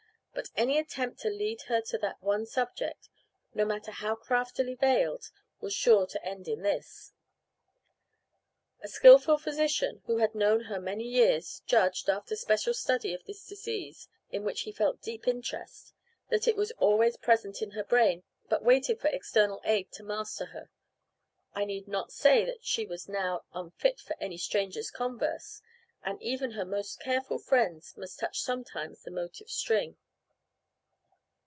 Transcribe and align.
But 0.33 0.49
any 0.55 0.79
attempt 0.79 1.19
to 1.19 1.29
lead 1.29 1.63
her 1.63 1.81
to 1.81 1.97
that 1.99 2.23
one 2.23 2.45
subject, 2.45 3.09
no 3.53 3.65
matter 3.65 3.91
how 3.91 4.15
craftily 4.15 4.75
veiled, 4.75 5.29
was 5.59 5.73
sure 5.73 6.07
to 6.07 6.25
end 6.25 6.47
in 6.47 6.61
this. 6.61 7.11
The 8.81 8.87
skilful 8.87 9.37
physician, 9.37 10.01
who 10.05 10.17
had 10.17 10.33
known 10.33 10.61
her 10.61 10.79
many 10.79 11.03
years, 11.03 11.61
judged, 11.67 12.09
after 12.09 12.37
special 12.37 12.73
study 12.73 13.13
of 13.13 13.25
this 13.25 13.45
disease, 13.45 14.07
in 14.31 14.43
which 14.45 14.61
he 14.61 14.71
felt 14.71 15.01
deep 15.01 15.27
interest, 15.27 15.93
that 16.29 16.47
it 16.47 16.55
was 16.55 16.71
always 16.77 17.17
present 17.17 17.61
in 17.61 17.71
her 17.71 17.83
brain, 17.83 18.23
but 18.47 18.63
waited 18.63 19.01
for 19.01 19.09
external 19.09 19.61
aid 19.65 19.91
to 19.91 20.03
master 20.03 20.47
her. 20.47 20.71
I 21.53 21.65
need 21.65 21.89
not 21.89 22.13
say 22.13 22.45
that 22.45 22.63
she 22.63 22.85
was 22.85 23.09
now 23.09 23.43
unfit 23.53 23.99
for 23.99 24.15
any 24.21 24.37
stranger's 24.37 24.91
converse, 24.91 25.61
and 26.03 26.23
even 26.23 26.51
her 26.51 26.65
most 26.65 27.01
careful 27.01 27.37
friends 27.37 27.95
must 27.97 28.17
touch 28.17 28.39
sometimes 28.39 29.03
the 29.03 29.11
motive 29.11 29.49
string. 29.49 29.97